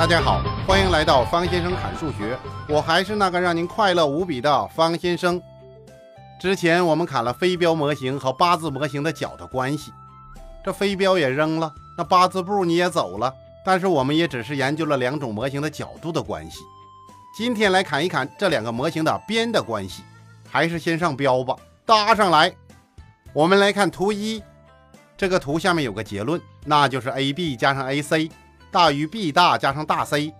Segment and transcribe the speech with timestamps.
[0.00, 2.34] 大家好，欢迎来到方先生侃数学，
[2.66, 5.38] 我还是那个让您快乐无比的方先生。
[6.40, 9.92] 之前我们砍了飞镖模型和八字模型的角的关系，
[10.64, 13.30] 这飞镖也扔了，那八字步你也走了，
[13.62, 16.60] 但是我们也只是研究了两种模型的角度的关系。
[17.36, 20.02] 今天来砍一砍这两个模型的边的关系，
[20.50, 21.54] 还是先上标吧，
[21.84, 22.50] 搭上来。
[23.34, 24.42] 我们来看图一，
[25.14, 28.30] 这个图下面有个结论，那就是 AB 加上 AC
[28.70, 30.32] 大于 B 大加上大 C。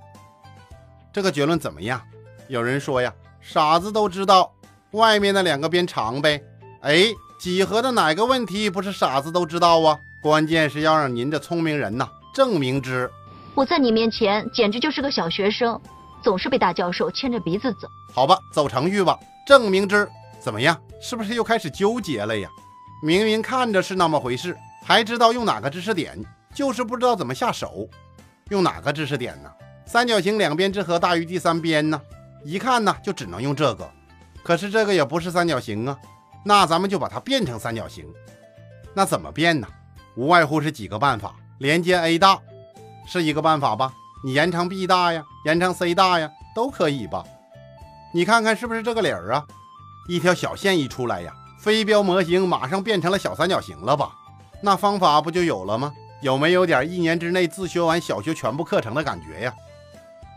[1.12, 2.00] 这个结论怎么样？
[2.48, 4.52] 有人说呀，傻子都知道。
[4.92, 6.42] 外面的两个边长呗，
[6.80, 7.06] 哎，
[7.38, 9.98] 几何的哪个问题不是傻子都知道啊？
[10.20, 13.10] 关键是要让您这聪明人呐证明之。
[13.54, 15.80] 我在你面前简直就是个小学生，
[16.22, 17.88] 总是被大教授牵着鼻子走。
[18.12, 19.16] 好吧，走程序吧，
[19.46, 20.08] 证明之
[20.40, 20.76] 怎么样？
[21.00, 22.48] 是不是又开始纠结了呀？
[23.02, 26.18] 明明看着是那么回事，还知道用哪个知识点，
[26.52, 27.88] 就是不知道怎么下手。
[28.50, 29.50] 用哪个知识点呢？
[29.86, 32.00] 三角形两边之和大于第三边呢？
[32.44, 33.88] 一看呢，就只能用这个。
[34.42, 35.96] 可是这个也不是三角形啊，
[36.44, 38.04] 那咱们就把它变成三角形。
[38.92, 39.66] 那怎么变呢？
[40.16, 41.34] 无外乎是几个办法。
[41.58, 42.40] 连接 A 大
[43.06, 43.92] 是一个办法吧？
[44.24, 47.22] 你延长 B 大呀，延长 C 大呀，都可以吧？
[48.12, 49.46] 你看看是不是这个理儿啊？
[50.08, 54.10] 一条小线一出来呀，飞镖模型马上变成了小三角形了吧？
[54.62, 55.92] 那方法不就有了吗？
[56.20, 59.54] 有没有点一年之内自学完小学全部课程的感觉呀？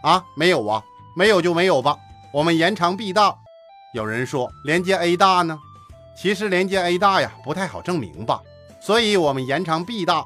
[0.02, 0.84] 啊，没有啊，
[1.16, 1.98] 没有就没有吧。
[2.34, 3.36] 我们延长 B 大。
[3.94, 5.59] 有人说连接 A 大呢，
[6.17, 8.42] 其实连接 A 大呀不太好证明吧，
[8.81, 10.25] 所以我们延长 B 大。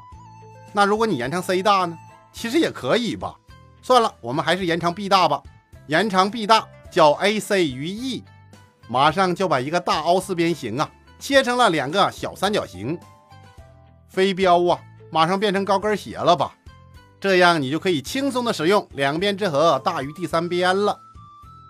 [0.74, 1.98] 那如果你延长 C 大呢，
[2.32, 3.36] 其实也可以吧。
[3.82, 5.42] 算了，我们还是延长 B 大吧。
[5.88, 8.24] 延长 B 大叫 AC 于 E，
[8.88, 12.98] 马上就把一个大凹四边形啊切成了两个小三角形。
[14.08, 14.80] 飞镖啊，
[15.12, 16.54] 马上变成高跟鞋了吧？
[17.20, 21.00] 这样你就可以轻松的使用两边之和大于第三边了。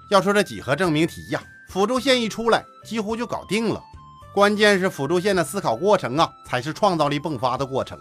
[0.10, 1.42] 要说这几何证明题呀。
[1.70, 3.84] 辅助线一出来，几乎就搞定了。
[4.34, 8.00] 关键是辅助线的思考过程啊，才是创造力迸发的过程。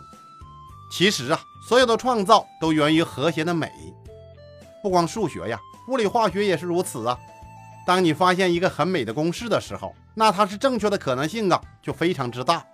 [0.89, 3.69] 其实啊，所有的创造都源于和谐的美。
[4.85, 7.19] 不光数学呀，物理化学也是如此啊。
[7.85, 12.65] 当你发现一个很美的公式的时候，那它是正确的可能性啊，就非常之大。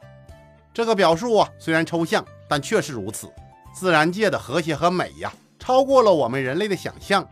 [0.75, 3.33] 这个表述啊，虽然抽象，但确实如此。
[3.75, 7.27] 自然界的和谐和美呀，超过了我们人类的想象。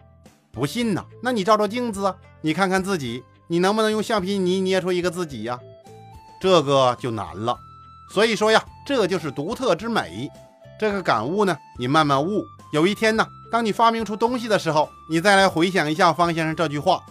[0.50, 1.04] 不信呢？
[1.22, 3.22] 那你照照镜子啊，你看看自己。
[3.47, 5.60] 你能不能用橡皮泥捏出一个自己呀？
[6.41, 7.54] 这个就难了。
[8.14, 10.31] 所以说呀，这就是独特之美。
[10.78, 12.42] 这个感悟呢，你慢慢悟。
[12.72, 17.02] 有一天呢，当你发明出东西的时候，你再来回想一下方先生这句话：“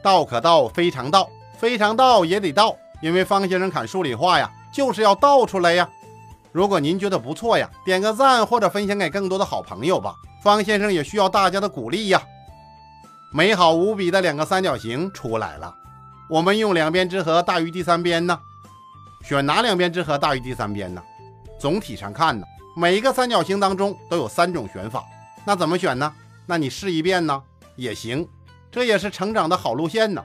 [0.00, 1.24] 道可道，非常道；
[1.58, 5.90] 非常道也得道。”因为方先生砍数理化呀，就是要道出来呀。
[6.52, 10.14] 如果您觉得不错呀，点个赞或者分享给更多的好朋友吧。
[10.42, 12.22] 方先生也需要大家的鼓励呀。
[13.32, 15.74] 美好无比的两个三角形出来了，
[16.28, 18.38] 我们用两边之和大于第三边呢？
[19.24, 21.02] 选哪两边之和大于第三边呢？
[21.58, 22.44] 总体上看呢，
[22.76, 25.02] 每一个三角形当中都有三种选法，
[25.46, 26.12] 那怎么选呢？
[26.44, 27.42] 那你试一遍呢
[27.76, 28.28] 也行，
[28.70, 30.22] 这也是成长的好路线呢。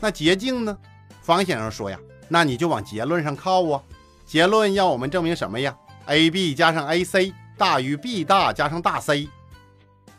[0.00, 0.74] 那捷径呢？
[1.20, 1.98] 方先生说呀，
[2.28, 3.82] 那你就往结论上靠啊。
[4.32, 5.76] 结论要我们证明什么呀
[6.06, 9.28] ？AB 加上 AC 大于 B 大加上大 C，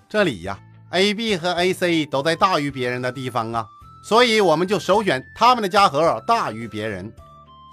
[0.08, 0.60] 这里呀。
[0.92, 3.66] A、B 和 A、C 都在大于别人的地方啊，
[4.04, 7.12] 所以我们就首选它们的加和大于别人。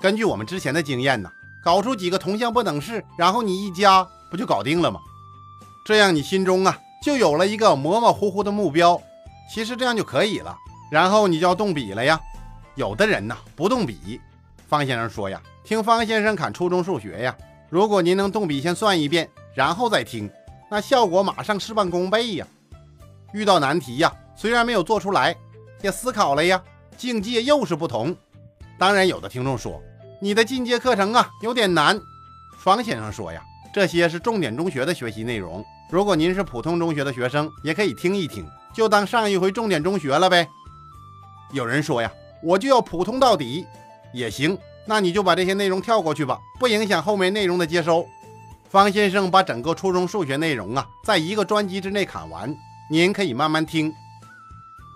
[0.00, 1.30] 根据我们之前的经验呢，
[1.62, 4.98] 搞出几个同向不等式，然后你一加，不就搞定了吗？
[5.84, 6.74] 这样你心中啊
[7.04, 8.98] 就有了一个模模糊糊的目标。
[9.52, 10.56] 其实这样就可以了，
[10.90, 12.18] 然后你就要动笔了呀。
[12.76, 14.18] 有的人呢不动笔，
[14.66, 17.37] 方先生说呀，听方先生侃初中数学呀，
[17.69, 20.28] 如果您能动笔先算一遍，然后再听，
[20.71, 22.47] 那效果马上事半功倍呀。
[23.32, 25.37] 遇到难题呀，虽然没有做出来，
[25.82, 26.60] 也思考了呀，
[26.97, 28.16] 境界又是不同。
[28.78, 29.81] 当然，有的听众说
[30.21, 32.00] 你的进阶课程啊有点难。
[32.59, 33.41] 方先生说呀，
[33.72, 40.48] 这些是重点中学的学习内容，如果您是普通中学的学生，也可以听一听，就当上一回重点中学了呗。
[41.53, 42.10] 有人说呀，
[42.42, 43.65] 我就要普通到底，
[44.13, 44.59] 也行，
[44.91, 48.04] 那你就把这些内容跳过去吧，不影响后面内容的接收。
[48.69, 52.53] 方先生把整个初中数学内容啊，在一个专辑之内砍完。
[52.91, 53.95] 您可以慢慢听。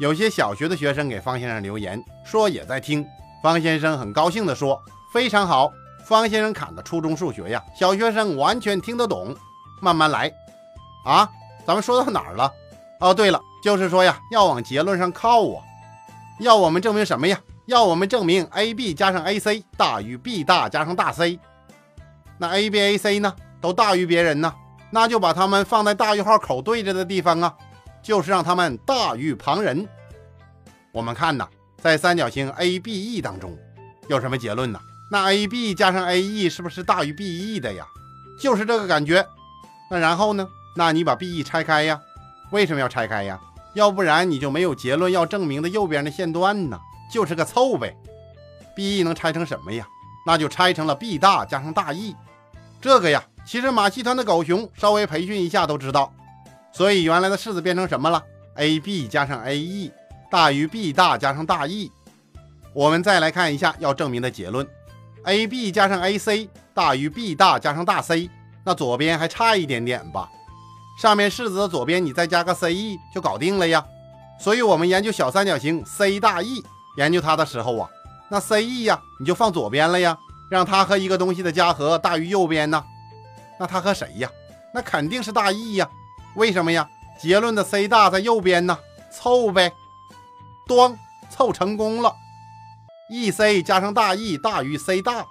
[0.00, 3.06] 有些小学的学生给方先生留言说也在听，
[3.40, 4.82] 方先生很高兴地说
[5.14, 5.72] ：“非常好，
[6.04, 9.32] 方先生砍的初中数学呀，小学生完全听得懂。
[9.80, 10.28] 慢慢来。”
[11.06, 11.30] 啊，
[11.64, 12.50] 咱们说到哪儿了？
[12.98, 15.62] 哦，对了，就是说呀，要往结论上靠啊。
[16.40, 17.40] 要我们证明什么呀？
[17.66, 21.38] 要我们证明 AB 加上 AC 大于 B 大加上大 C。
[22.38, 24.52] 那 AB、AC 呢，都大于别人呢？
[24.90, 27.54] 那就把它们放在大于号口对着的地方啊，
[28.02, 29.88] 就是让它们大于旁人。
[30.92, 33.56] 我们看呐，在三角形 ABE 当中
[34.08, 34.80] 有什么结论呢？
[35.10, 37.86] 那 AB 加上 AE 是不是大于 BE 的呀？
[38.38, 39.26] 就是这个感觉。
[39.90, 40.46] 那然后呢？
[40.76, 42.00] 那你把 BE 拆开呀？
[42.50, 43.40] 为什么要拆开呀？
[43.74, 46.78] 要不然你就没有结论要证明的右边的线段呢，
[47.10, 47.96] 就是个凑呗。
[48.76, 49.86] BE 能拆成什么呀？
[50.26, 52.14] 那就拆成了 B 大加上大 E。
[52.80, 56.12] 这个呀，其实马戏团的狗熊稍微培训一下都知道。
[56.72, 58.22] 所以原来的式子变成什么了
[58.56, 59.92] ？AB 加上 AE
[60.30, 61.90] 大于 B 大加上大 E。
[62.72, 64.66] 我们再来看一下要证明的结论。
[65.24, 68.28] AB 加上 AC 大于 B 大加上大 C，
[68.64, 70.28] 那左边还差一点点吧？
[71.00, 73.84] 上面式子的左边你再加个 CE 就搞定了呀。
[74.38, 76.64] 所以我们研究小三角形 C 大 E，
[76.96, 77.88] 研究它的时候啊，
[78.28, 80.16] 那 CE 呀你就放左边了呀，
[80.48, 82.84] 让它和一个东西的加和大于右边呢。
[83.58, 84.30] 那它和谁呀？
[84.72, 85.88] 那肯定是大 E 呀。
[86.34, 86.88] 为什么呀？
[87.20, 88.76] 结论的 C 大在右边呢，
[89.10, 89.72] 凑呗。
[90.66, 90.98] 端
[91.30, 92.12] 凑成功了。
[93.10, 95.26] e c 加上大 E 大于 c 大，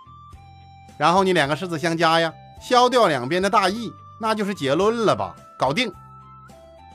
[0.97, 2.31] 然后你两个式子相加呀，
[2.61, 5.35] 消掉两边的大 E，那就是结论了吧？
[5.57, 5.91] 搞定，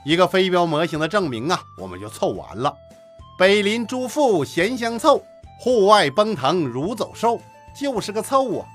[0.05, 2.75] 一个飞镖模型的证明啊，我们就凑完了。
[3.39, 5.23] 北邻朱妇闲相凑，
[5.61, 7.41] 户外奔腾如走兽，
[7.73, 8.67] 就是个凑啊！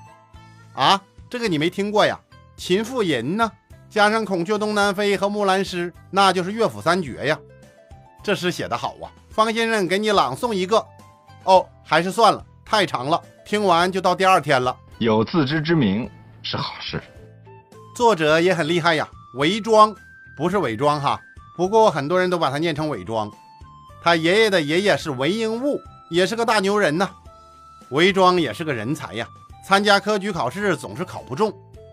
[0.74, 2.18] 啊，这个你没听过呀？
[2.56, 3.52] 秦妇吟呢，
[3.90, 7.38] 加上孔雀东南飞和木兰诗，那就是乐府三绝呀。
[8.22, 10.82] 这诗写得好啊，方先生给你朗诵一个。
[11.42, 14.74] 哦，还是算了，太长了，听完就到第二天了。
[14.96, 16.10] 有自知之明
[16.42, 17.02] 是好事。
[17.94, 19.94] 作者也很厉害呀，伪装
[20.38, 21.20] 不是伪装哈，
[21.54, 23.30] 不过很多人都把它念成伪装。
[24.04, 25.80] 他爷爷的爷爷是韦应物，
[26.10, 27.08] 也是个大牛人呐。
[27.88, 29.26] 韦庄也是个人才呀，
[29.66, 31.50] 参加科举考试总是考不中，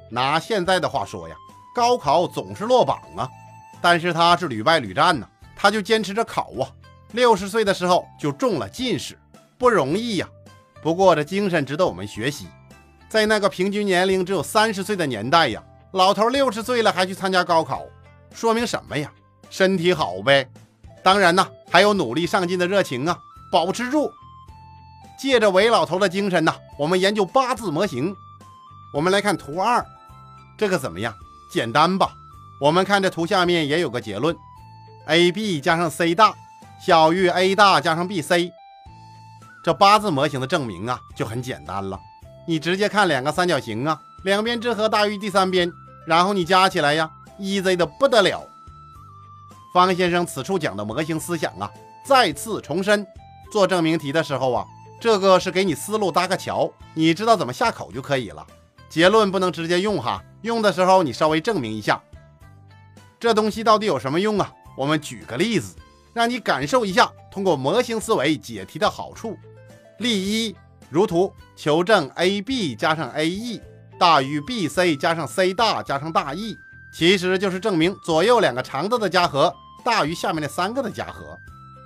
[0.10, 1.36] 拿现在的话说呀，
[1.74, 3.30] 高考总是落榜啊。
[3.80, 5.26] 但是他是屡败屡战呢，
[5.56, 6.68] 他就坚持着考啊。
[7.14, 9.18] 六十岁的时候就中了进士。
[9.58, 10.28] 不容易呀，
[10.82, 12.48] 不过这精神值得我们学习。
[13.08, 17.84] 在那个平均年龄只有三十岁的年代呀，老头六十岁了还去参加高考，
[18.34, 19.10] 说明什么呀？
[19.50, 20.46] 身体好呗。
[21.04, 23.18] 当然呢，还有努力上进的热情啊，
[23.52, 24.12] 保持住。
[25.20, 28.16] 借着韦老头的精神呢，我们研究八字模型。
[28.94, 29.86] 我们来看图二，
[30.58, 31.14] 这个怎么样？
[31.52, 32.12] 简单吧？
[32.60, 34.36] 我们看这图下面也有个结论
[35.08, 36.34] ：AB 加上 C 大
[36.86, 38.52] 小于 A 大加上 BC。
[39.64, 42.00] 这八字模型的证明啊，就很简单了。
[42.48, 45.72] 你直接看两个三角形啊，两边之和大于第三边，
[46.08, 47.10] 然后你加起来呀
[47.40, 48.44] ，easy 的不得了。
[49.74, 51.72] 方先生此处讲的模型思想啊，
[52.04, 53.06] 再次重申。
[53.52, 54.66] 做证明题的时候啊，
[55.00, 58.46] 这个是给你思路搭个桥，你知道怎么下口就可以了。
[58.90, 62.02] 结论不能直接用哈，用的时候你稍微证明一下。
[63.20, 64.52] 这东西到底有什么用啊？
[64.78, 65.76] 我们举个例子，
[66.14, 69.38] 让你感受一下通过模型思维解题的好处。
[70.00, 70.56] 例一，
[70.90, 73.62] 如图求证 AB 加上 AE
[74.00, 76.58] 大于 BC 加上 C 大加上大 E，
[76.94, 79.54] 其实就是证明左右两个长度的加和
[79.84, 81.38] 大于下面那三个的加和。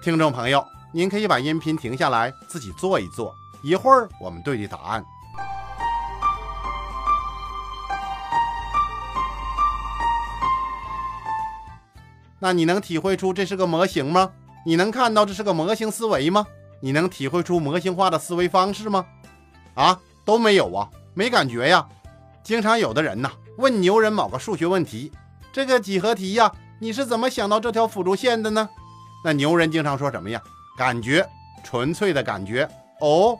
[0.02, 5.06] 听众朋友，您可以把音频停下来自己做一做，一会儿我们对对答案。
[12.40, 14.32] 那你能体会出这是个模型吗？
[14.66, 16.46] 你能看到这是个模型思维吗？
[16.82, 19.06] 你能体会出模型化的思维方式吗？
[19.76, 21.88] 啊，都没有啊，没感觉呀。
[22.44, 25.12] 经常有的人呐问牛人某个数学问题，
[25.54, 28.68] 这个几何题呀，你是怎么想到这条辅助线的呢？
[29.24, 30.42] 那牛人经常说什么呀？
[30.78, 31.26] 感觉，
[31.64, 32.68] 纯粹的感觉。
[33.00, 33.38] 哦，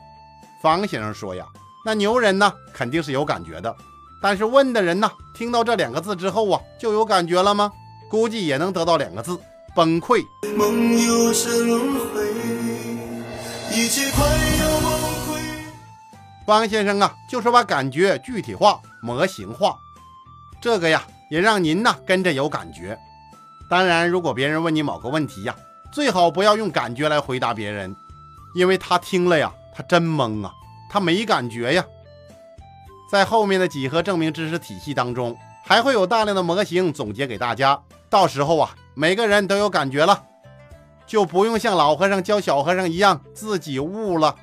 [0.62, 1.46] 方先生说呀，
[1.84, 3.74] 那牛人呢肯定是有感觉的，
[4.22, 7.70] 但是问的人呢听到这两个字之后啊，就有感觉了吗？
[8.08, 9.38] 估计也能得到两个字：
[9.74, 10.24] 崩溃。
[10.56, 12.26] 梦又是轮回。
[13.70, 14.90] 一切快要崩
[15.26, 15.40] 溃。
[16.46, 19.76] 方先生啊，就是把感觉具体化、模型化，
[20.66, 22.98] 这个呀，也让您呐跟着有感觉。
[23.70, 25.54] 当然，如果别人问你某个问题呀，
[25.92, 27.94] 最好不要用感觉来回答别人，
[28.52, 30.52] 因为他听了呀，他真懵啊，
[30.90, 31.84] 他没感觉呀。
[33.08, 37.80] 在后面的几何证明知识体系当中，还会有大量的模型总结给大家，
[38.10, 40.20] 到时候啊，每个人都有感觉了。
[41.06, 44.34] 就不用像老和尚教小和尚一样自己悟了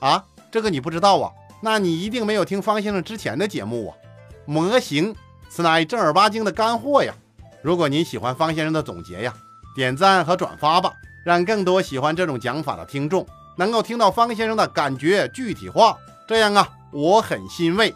[0.00, 0.24] 啊！
[0.50, 1.30] 这个你不知道啊？
[1.60, 4.07] 那你一定没有听方先生之前的节目啊！
[4.48, 5.14] 模型
[5.50, 7.14] 此乃正儿八经的干货呀！
[7.60, 9.34] 如果您喜欢方先生的总结呀，
[9.76, 10.90] 点赞和转发吧，
[11.22, 13.26] 让更多喜欢这种讲法的听众
[13.58, 15.94] 能够听到方先生的感觉具体化。
[16.26, 17.94] 这样啊，我很欣慰。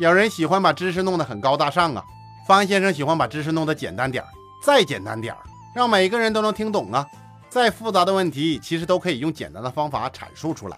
[0.00, 2.02] 有人喜欢把知识弄得很高大上啊，
[2.48, 4.28] 方先生喜欢把知识弄得简单点儿，
[4.64, 5.40] 再简单点儿，
[5.76, 7.06] 让每个人都能听懂啊。
[7.50, 10.76] 再复杂的问题，其实都可以用简单的方法阐述出来。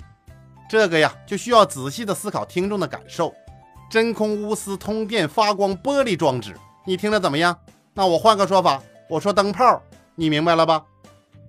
[0.69, 3.33] 这个呀，就需要仔细的思考听众的感受。
[3.97, 7.59] 真空钨丝通电发光玻璃装置，你听着怎么样？
[7.95, 9.81] 那我换个说法，我说灯泡，
[10.15, 10.85] 你明白了吧？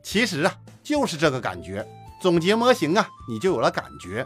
[0.01, 1.85] 其实啊，就是这个感觉。
[2.21, 4.25] 总结模型啊，你就有了感觉。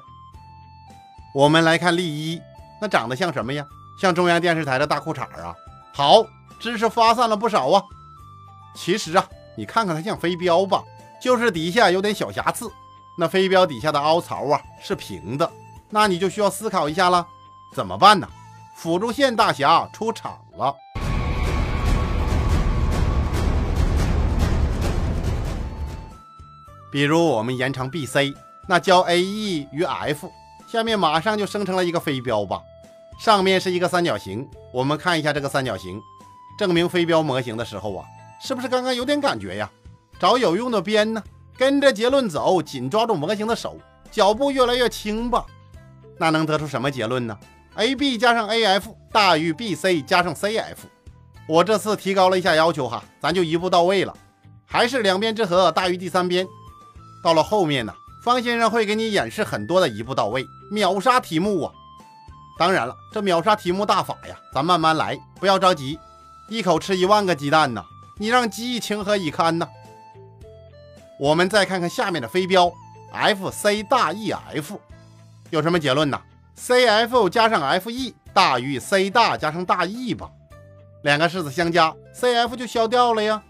[1.34, 2.40] 我们来看例一，
[2.80, 3.66] 那长得像什么呀？
[4.00, 5.56] 像中央电视台的大裤衩啊。
[5.92, 6.24] 好，
[6.60, 7.82] 知识发散了不少啊。
[8.75, 10.84] 其实啊，你看看它像飞镖吧，
[11.20, 12.72] 就是底下有点小瑕疵。
[13.18, 15.51] 那飞镖底下的凹槽啊是平的，
[15.90, 17.28] 那你就需要思考一下了，
[17.74, 18.28] 怎么办呢？
[18.75, 20.75] 辅助线大侠出场了。
[26.92, 28.36] 比如我们延长 BC，
[28.68, 30.30] 那交 AE 与 F，
[30.68, 32.60] 下面马上就生成了一个飞镖吧。
[33.20, 36.01] 上面是一个三角形，我们看一下这个三角形，
[36.58, 38.06] 证明飞镖模型的时候啊，
[38.42, 39.70] 是不是刚刚有点感觉呀？
[40.20, 41.24] 找有用的边呢？
[41.58, 43.78] 跟着结论走，紧抓住模型的手，
[44.12, 45.46] 脚步越来越轻吧。
[46.18, 47.38] 那能得出什么结论呢
[47.75, 50.78] ？AB 加上 AF 大于 BC 加上 CF。
[51.48, 54.16] 我这次提高了一下要求哈，咱就一步到位了，
[54.66, 56.48] 还是两边之和大于第三边。
[57.24, 61.74] 到了后面呢，方先生会给你演示很多的一步到位秒杀题目啊。
[62.58, 66.00] 当然了，这秒杀题目大法呀，咱慢慢来，不要着急，
[66.48, 67.84] 一口吃一万个鸡蛋呢，
[68.18, 69.68] 你让鸡情何以堪呢？
[71.20, 72.72] 我们再看看下面的飞镖
[73.12, 74.80] ，F C 大 E F
[75.50, 76.22] 有什么结论呢
[76.62, 80.30] ？C F 加上 F E 大于 C 大加上大 E 吧，
[81.01, 83.41] 两个式子相加，C F 就消掉了呀。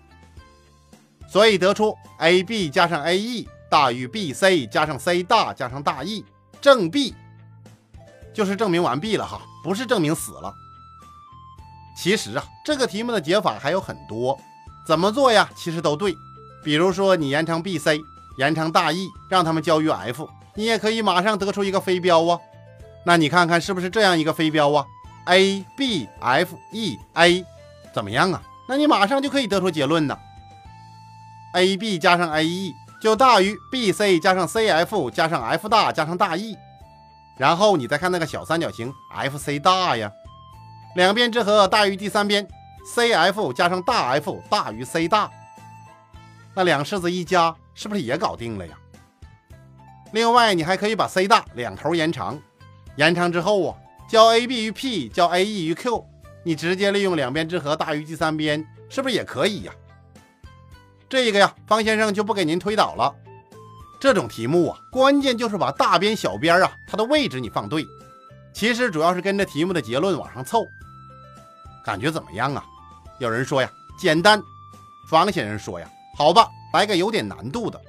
[1.27, 6.23] 所以得出 A B 加上 A E 大于 B C 加上 C 大加上大 E，
[6.61, 7.13] 证 B
[8.33, 10.53] 就是证明完毕了哈，不是证明死了。
[11.97, 14.39] 其实啊，这个题目的解法还有很多，
[14.87, 15.49] 怎么做呀？
[15.53, 16.15] 其实都对。
[16.63, 17.99] 比如说，你延长 B、C，
[18.37, 22.39] 延长大 E，让他们交于 F，你也可以马上得出一个飞镖啊。
[23.05, 24.85] 那你看看是不是这样一个飞镖啊
[25.25, 27.45] ？A、B、F、E、A，
[27.93, 28.41] 怎么样啊？
[28.67, 30.17] 那你马上就可以得出结论呢。
[31.53, 36.55] A、B 加上 A、E 就大于 B、C 加上 C、F 加上 F 大加上大 E。
[37.37, 40.11] 然后你再看那个小三角形 F、C 大呀，
[40.95, 42.47] 两边之和大于第三边
[42.93, 45.29] ，C、F 加上大 F 大于 C 大。
[46.53, 48.77] 那两式子一加，是不是也搞定了呀？
[50.11, 52.39] 另外，你还可以把 C 大两头延长，
[52.97, 53.77] 延长之后啊，
[54.09, 56.05] 交 AB 于 P，交 AE 于 Q，
[56.43, 59.73] 你直接利用两边之和大于第三边，是不是也可以呀？
[61.09, 63.13] 这个呀，方先生就不给您推导了。
[63.99, 67.85] 这种题目啊，关键就是把大边、小边啊，它的位置你放对。
[68.53, 70.65] 其实主要是跟着题目的结论往上凑。
[71.85, 72.65] 感觉怎么样啊？
[73.19, 73.69] 有人说呀，
[73.99, 74.41] 简单。
[75.09, 75.89] 方先生说呀。
[76.17, 77.79] 好吧，来个有点难度的。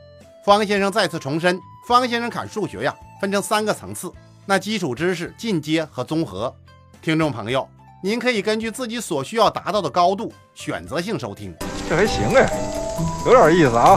[0.45, 4.13] 方先生再次重申，方先生砍数学呀，分成三个层次，
[4.45, 6.55] 那基础知识、进阶和综合。
[7.01, 7.69] 听众朋友，
[8.03, 11.55] 您可以根据自己所需要达到的高度，选择性收听。
[11.89, 12.51] 这还行哎，
[13.25, 13.97] 有点意思啊。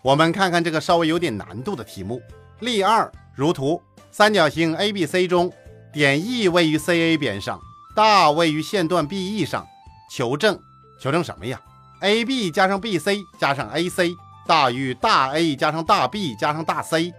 [0.00, 2.20] 我们看看这个稍微有点难度的题目。
[2.60, 5.52] 例二，如图，三角形 ABC 中，
[5.92, 7.60] 点 E 位于 CA 边上，
[7.94, 9.66] 大位于线段 BE 上，
[10.10, 10.58] 求证，
[11.00, 11.60] 求证什么呀
[12.00, 14.14] ？A B 加上 B C 加上 A C
[14.46, 17.12] 大于大 A 加上大 B 加上大 C。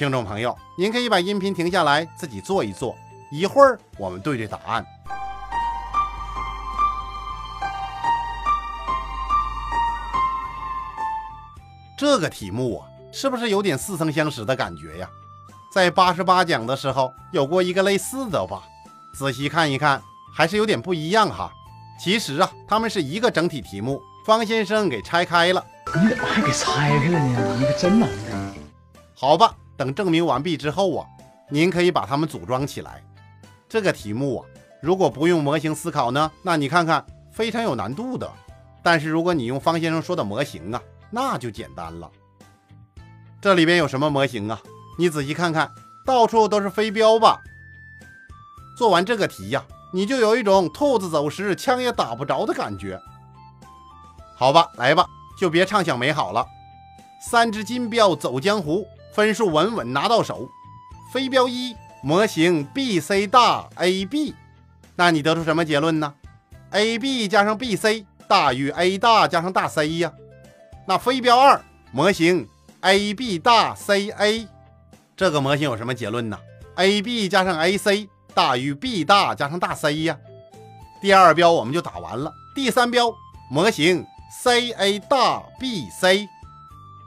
[0.00, 2.96] 听众朋友，您可以把音频停下来，自己做一做。
[3.30, 4.82] 一会儿我们对对答案。
[11.98, 15.06] 这个题目啊，是不是有点似曾相识的感觉呀？
[15.70, 18.62] 在八十八讲的时候有过一个类似的吧？
[19.12, 20.02] 仔细看一看，
[20.34, 21.52] 还是有点不一样哈。
[22.02, 24.00] 其实啊，他们是一个整体题目。
[24.24, 25.62] 方先生给拆开了，
[25.94, 27.56] 你怎么还给拆开了呢？
[27.58, 28.40] 你可真难看。
[29.14, 31.06] 好吧，等证明完毕之后啊，
[31.48, 33.02] 您可以把它们组装起来。
[33.66, 34.46] 这个题目啊，
[34.82, 38.30] 如果不用模型思考呢，那你看看非常有难度的。
[38.82, 42.10] 但是如果你用方先生说的模型啊，那就简单了。
[43.40, 44.60] 这里边有什么模型啊？
[44.98, 45.70] 你仔细看看，
[46.04, 47.40] 到处都是飞镖吧。
[48.76, 53.00] 做完这个题呀，你就有一种兔子走时枪也打不着的感觉。
[54.36, 55.06] 好吧，来吧，
[55.38, 56.46] 就别畅想美好了。
[57.22, 58.86] 三只金镖走江湖，
[59.20, 60.48] 分数稳稳拿到手。
[61.12, 64.34] 飞镖一模型 B C 大 A B，
[64.96, 66.14] 那你得出什么结论呢
[66.70, 70.10] ？A B 加上 B C 大于 A 大加上大 C 呀。
[70.88, 71.62] 那飞镖二
[71.92, 72.48] 模型
[72.80, 74.48] A B 大 C A，
[75.14, 76.38] 这个模型有什么结论呢
[76.76, 80.16] ？A B 加上 A C 大于 B 大加上大 C 呀。
[81.02, 82.32] 第二标我们就打完了。
[82.54, 83.12] 第三标
[83.50, 84.02] 模型
[84.42, 86.26] CA 大 BC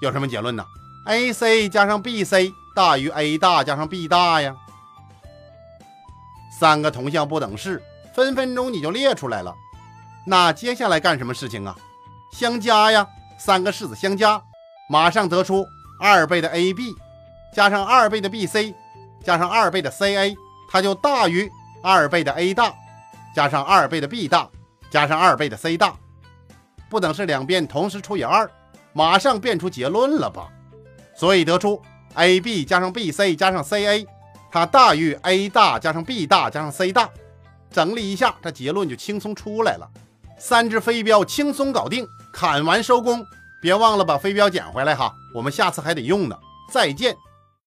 [0.03, 0.63] 有什么结论呢
[1.05, 4.55] ？AC 加上 BC 大于 A 大加上 B 大呀。
[6.59, 7.81] 三个同向不等式，
[8.13, 9.53] 分分钟你就列出来了。
[10.25, 11.75] 那接下来干什么事情啊？
[12.31, 13.05] 相加呀，
[13.37, 14.41] 三个式子相加，
[14.89, 15.65] 马上得出
[15.99, 16.95] 二倍的 AB
[17.53, 18.73] 加上二倍的 BC
[19.23, 20.33] 加上二倍的 CA，
[20.69, 22.73] 它就大于二倍的 A 大
[23.35, 24.47] 加上二倍的 B 大
[24.89, 25.93] 加上二倍的 C 大。
[26.89, 28.49] 不等式两边同时除以二，
[28.93, 30.47] 马上变出结论了吧？
[31.15, 31.81] 所以得出
[32.15, 34.05] AB 加上 BC 加上 CA，
[34.51, 37.09] 它大于 A 大加上 B 大加上 C 大。
[37.71, 39.89] 整理一下，这结论就轻松出来了。
[40.37, 43.25] 三只飞镖轻松搞定，砍完收工。
[43.61, 46.37] 别忘了把飞镖捡回来哈，我们下次还得用呢。
[46.71, 47.15] 再见。